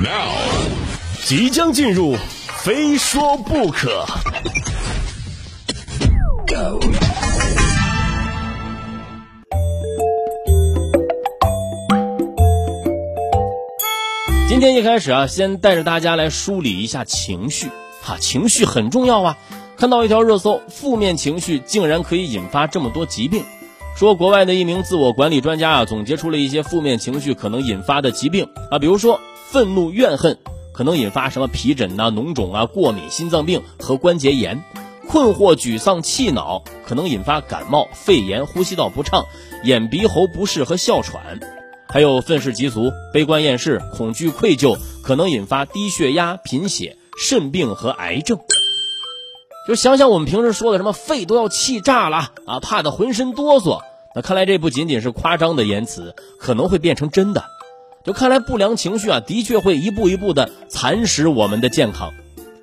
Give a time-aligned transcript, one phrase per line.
[0.00, 0.30] Now，
[1.24, 2.14] 即将进入，
[2.62, 4.06] 非说不可。
[14.48, 17.66] 今天一开始啊，先带着大家来梳理一下情绪，
[18.00, 19.36] 哈，情绪很重要啊。
[19.76, 23.44] 看到一条热搜，负面情绪竟然可以引发这么多疾病。
[23.96, 29.20] 说国外的一名自我管理专家啊，总结出了一些负面情绪可能引发的疾病啊，比如说
[29.50, 30.38] 愤怒、怨恨
[30.74, 34.58] 可能引发什么皮疹呐、脓肿啊、过敏、心脏病和关节炎；
[35.08, 39.24] 困惑、沮丧、气恼可能引发感冒、肺炎、呼吸道不畅、
[39.64, 41.40] 眼鼻喉不适和哮喘；
[41.88, 48.38] 还有愤世嫉俗、悲观厌世、恐惧愧疚可能引发低血压、贫血、肾病和癌症。
[49.66, 53.80] 就想想我们平时说的什么肺都要气炸了啊，怕的浑身哆嗦。
[54.14, 57.44] 那看来这不仅仅是夸张的言辞，可能会变成真的。
[58.08, 62.14] 就看来不良情绪啊，的确会一步一步的蚕食我们的健康。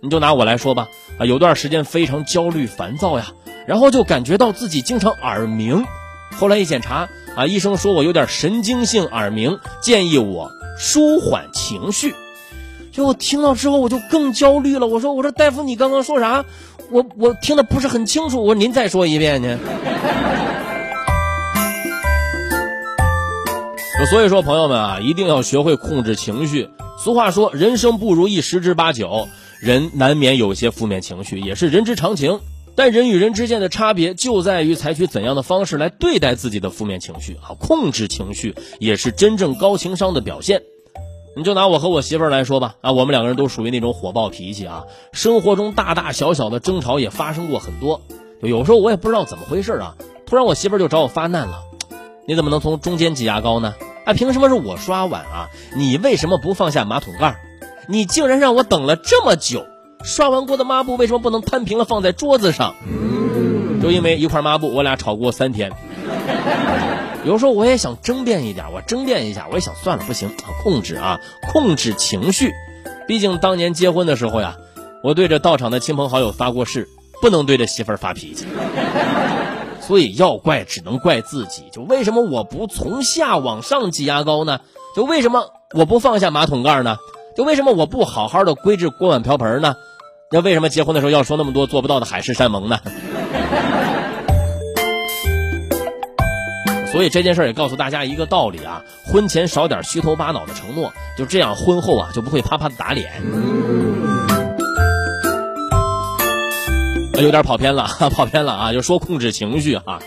[0.00, 3.26] 你就拿我来说吧，啊，有段时间非常焦虑烦躁呀，
[3.66, 5.84] 然后就感觉到自己经常耳鸣。
[6.38, 12.14] 后来一检查啊，医生说我有点神经性耳鸣，建议我舒缓情绪。
[12.90, 14.86] 就我听到之后，我就更焦虑了。
[14.86, 16.46] 我说：“我说大夫，你刚刚说啥？
[16.90, 18.42] 我我听的不是很清楚。
[18.42, 19.58] 我说您再说一遍呢。”
[24.04, 26.68] 所以说，朋友们啊，一定要学会控制情绪。
[26.96, 29.26] 俗话说：“人生不如意十之八九，
[29.60, 32.38] 人难免有些负面情绪，也是人之常情。”
[32.76, 37.56] 但人与人之间的差别就在于采取怎样的方式来对待自己的负面情绪啊！
[37.58, 40.62] 控制情绪也是真正高情商的表现。
[41.34, 48.02] 你就拿我和我媳妇儿来说吧，啊，我们两个人都属于那种火爆脾气啊，生活中大大小小的争吵也发生过很多。
[48.40, 51.62] 就有时候我也不知道怎么回事啊，突然我媳妇儿就找我发难了
[52.28, 53.74] ：“你怎么能从中间挤牙膏呢？
[54.06, 55.48] 啊，凭什么是我刷碗啊？
[55.76, 57.36] 你为什么不放下马桶盖？
[57.88, 59.66] 你竟然让我等了这么久，
[60.02, 62.74] 刷完锅的抹布为什么不能摊平了放在桌子上？
[63.82, 65.72] 就因为一块抹布，我俩吵过三天。”
[67.24, 70.30] 有时候我也想争辩一点，我争辩一下，我也想算了，不行，
[70.62, 71.18] 控制啊，
[71.52, 72.52] 控制情绪。
[73.08, 74.56] 毕竟当年结婚的时候呀，
[75.02, 76.88] 我对着到场的亲朋好友发过誓，
[77.20, 78.46] 不能对着媳妇儿发脾气。
[79.86, 81.64] 所以要怪只能怪自己。
[81.72, 84.60] 就为什么我不从下往上挤牙膏呢？
[84.96, 86.96] 就为什么我不放下马桶盖呢？
[87.36, 89.76] 就为什么我不好好的规制锅碗瓢盆呢？
[90.32, 92.80] 那为什么结婚的时候要说那么多做不到的海誓山盟呢？
[96.90, 103.22] 所以这件事也告诉大家一个道理啊，婚前少点虚头巴脑的承诺，就这样婚后啊就不会啪啪的打脸。
[107.22, 108.72] 有点跑偏了， 跑偏了啊！
[108.72, 110.00] 就说控制情绪哈，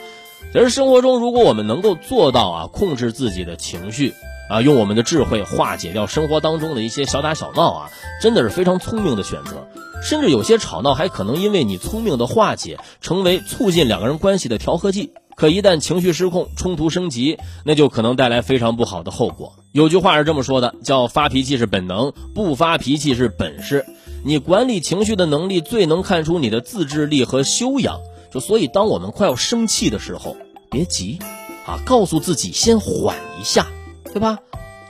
[0.53, 4.14] 其实生活中如果我们能够做到啊，控制自己的情绪
[4.50, 7.90] 啊，用我们的智慧化解掉生活当中的一些小打小闹啊，
[8.22, 9.68] 真的是非常聪明的选择。
[10.02, 15.12] 甚至有些吵闹还可能因为你聪明的化解，成为促进两个人关系的调和剂。
[15.36, 19.56] 可一旦情绪失控，冲突升级，那就可能带来非常不好的后果。
[19.72, 23.86] 有句话是这么说的，叫发脾气是本能，不发脾气是本事。
[24.24, 28.00] 你管理情绪的能力，最能看出你的自制力和修养。
[28.31, 30.38] 就所以，当我们快要生气的时候，
[30.69, 31.18] 别急，
[31.66, 33.66] 啊，告诉自己先缓一下，
[34.13, 34.38] 对吧？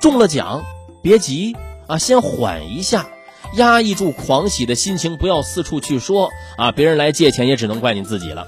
[0.01, 0.66] 中了奖，
[1.01, 1.56] 别急，
[1.88, 3.07] 啊，先缓一下，
[3.56, 8.47] 压抑住狂喜的心情，不要四处去说，啊，别人来借钱也只能怪你自己了。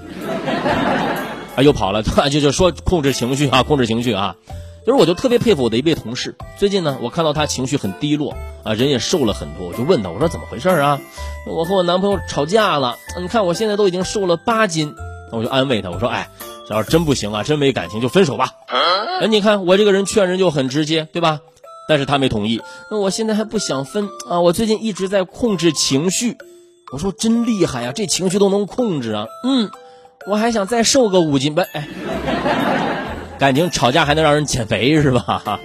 [1.56, 4.36] 啊，又跑了， 就就说控制情绪啊，控制情绪啊，
[4.84, 6.34] 就是我就特别佩服我的一位同事。
[6.58, 11.00] 最近呢，我看到他情绪很低落啊，人也瘦了很多，我就问他，我说怎么回事啊？
[11.46, 14.94] 我和我男朋友吵架了，你看我现在都已经瘦了八斤，
[15.30, 16.28] 我就安慰他，我说，哎，
[16.68, 18.50] 要是真不行啊，真没感情就分手吧。
[18.66, 21.40] 哎，你看我这个人劝人就很直接，对吧？
[21.88, 22.60] 但是他没同意，
[22.90, 26.36] 那我现在还不想分啊，我最近一直在控制情绪。
[26.92, 29.70] 我说真厉害呀，这情绪都能控制啊，嗯。
[30.24, 31.88] 我还想再瘦个五斤呗，哎，
[33.42, 35.58] 感情吵架还能让人减肥是吧？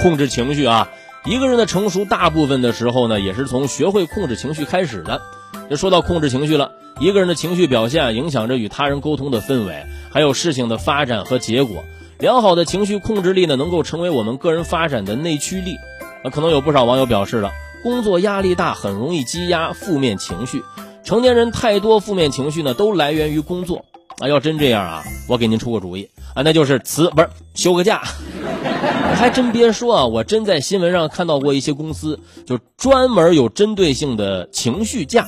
[0.00, 0.88] 控制情绪啊，
[1.24, 5.20] 一个人的成熟，大部分的时候呢，也是从学会控制情绪开始的。
[5.68, 11.82] 就说到控制情绪了，一个人的情绪表现影响着与他人沟通的氛围，还有事情的发展和结果。
[12.20, 15.74] 良好的情绪控制力呢，能够成为我们个人发展的内驱力。
[16.22, 17.50] 那可能有不少网友表示了。
[17.82, 20.62] 工作压力大，很容易积压负面情绪。
[21.08, 23.86] 成年人太多负面情绪呢，都来源于工作
[24.18, 24.28] 啊。
[24.28, 28.02] 要真这样啊，我给您出个主意啊，那就是辞不是休个假。
[29.16, 35.26] 还真别说啊，我真在新闻上看到过一些公司，就专门有针对性的情绪假。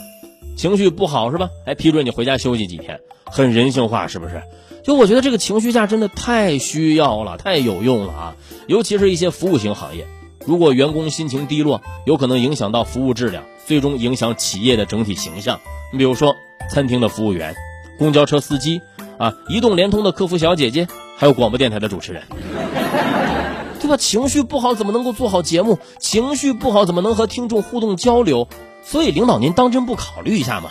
[0.54, 1.48] 情绪不好是吧？
[1.64, 4.42] 还，批准你回家休息几天，很人性化是不是？
[4.84, 8.36] 就我觉得这个情绪假真的太需要了，太有用了啊！
[8.66, 10.06] 尤其是一些服务型行业，
[10.44, 15.60] 如果员工心情低落，有可能影响到服务质量，最终影响企业的整体形象。
[15.92, 16.36] 你比如说，
[16.70, 17.54] 餐厅的服务员、
[17.98, 18.80] 公交车司机
[19.18, 20.86] 啊、移动、联通的客服小姐姐，
[21.16, 22.22] 还有广播电台的主持人，
[23.80, 23.96] 对吧？
[23.96, 25.78] 情绪不好怎么能够做好节目？
[25.98, 28.48] 情绪不好怎么能和听众互动交流？
[28.82, 30.70] 所以，领导您当真不考虑一下吗？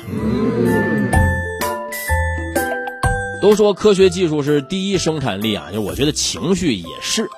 [3.41, 7.29] 都说科学技术是第一生产力啊，就我觉得情绪也是。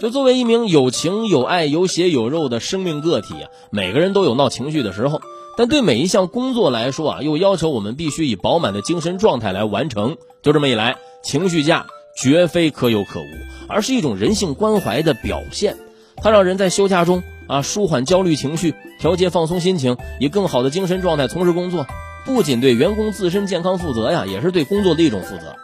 [0.00, 5.20] 就作为一名有情有爱、有血有肉的生命个体啊，每个人都有闹情绪的时候。
[5.56, 10.16] 但对每一项工作来说啊，又要求我们必须以饱满的精神状态来完成。
[10.40, 11.86] 就这么一来，情绪假
[12.16, 13.24] 绝非可有可无，
[13.68, 15.76] 而是一种人性关怀的表现。
[16.18, 21.84] 它让人在休假中啊舒缓焦虑情绪，调节放松心情，以更好的精神状态从事工作。
[22.24, 25.56] 不仅对员工自身健康负责呀，也是对工作的一种负责。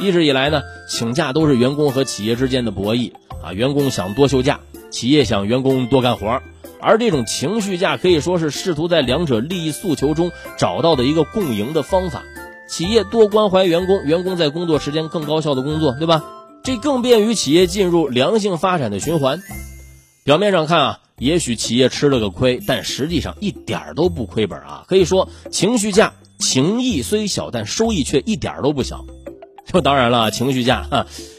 [0.00, 3.12] 一直以来呢，请假都是员工和企业之间的博弈
[3.42, 4.60] 啊，员工想多休假，
[4.90, 6.40] 企业想员工多干活
[6.80, 12.22] 而这种情绪假可以说是试图在两者利益诉求中找到的一个共赢的方法。
[12.68, 16.24] 企业多关怀员工，员工在工作时间更高效的工作，对吧？
[16.62, 19.42] 这更便于企业进入良性发展的循环。
[20.24, 20.98] 表面上看啊。
[21.18, 24.84] 也许企业吃了个亏，但实际上一点儿都不亏本啊！
[24.86, 29.04] 可以说，情绪价情谊虽小，但收益却一点都不小。
[29.72, 30.86] 就当然了，情绪价，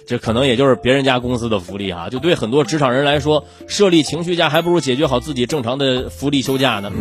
[0.07, 2.09] 这可能也就是别人家公司的福利哈。
[2.09, 6.91] 就对很多职场人来说，设立情绪价还不如解决好自己正常的福利休假呢。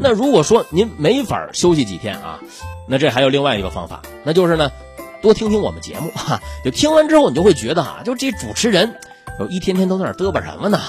[0.00, 2.40] 那如果说您没法休息几天啊，
[2.88, 4.70] 那这还有另外一个方法，那就是呢，
[5.20, 6.40] 多听听我们节目哈。
[6.64, 8.94] 就听完之后，你就会觉得啊，就这主持人。
[9.38, 10.80] 我一天天都在那嘚吧什么呢？